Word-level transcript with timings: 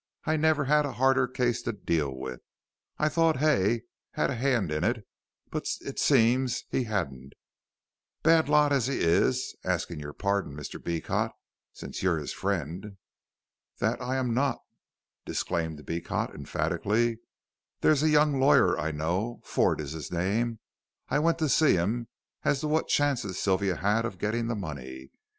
"I 0.25 0.35
never 0.35 0.65
had 0.65 0.83
a 0.87 0.93
harder 0.93 1.27
case 1.27 1.61
to 1.61 1.73
deal 1.73 2.09
with. 2.11 2.41
I 2.97 3.07
thought 3.07 3.37
Hay 3.37 3.83
had 4.13 4.31
a 4.31 4.35
hand 4.35 4.71
in 4.71 4.83
it, 4.83 5.05
but 5.51 5.67
it 5.81 5.99
seems 5.99 6.63
he 6.71 6.85
hadn't, 6.85 7.33
bad 8.23 8.49
lot 8.49 8.73
as 8.73 8.87
he 8.87 8.99
is, 8.99 9.55
asking 9.63 9.99
your 9.99 10.13
pardon, 10.13 10.57
Mr. 10.57 10.83
Beecot, 10.83 11.29
since 11.71 12.01
you're 12.01 12.17
his 12.17 12.33
friend." 12.33 12.97
"That 13.77 14.01
I 14.01 14.15
am 14.15 14.33
not," 14.33 14.57
disclaimed 15.23 15.85
Beecot, 15.85 16.33
emphatically; 16.33 17.19
"there's 17.81 18.01
a 18.01 18.09
young 18.09 18.39
lawyer 18.39 18.79
I 18.79 18.89
know, 18.89 19.39
Ford 19.43 19.79
is 19.79 19.91
his 19.91 20.11
name. 20.11 20.57
I 21.09 21.19
went 21.19 21.37
to 21.37 21.47
see 21.47 21.73
him 21.73 22.07
as 22.41 22.61
to 22.61 22.67
what 22.67 22.87
chances 22.87 23.37
Sylvia 23.39 23.75
had 23.75 24.05
of 24.05 24.17
getting 24.17 24.47
the 24.47 24.55
money. 24.55 25.11